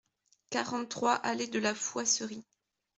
quarante-trois 0.49 1.13
allée 1.13 1.45
de 1.45 1.59
la 1.59 1.75
Fouasserie 1.75 2.43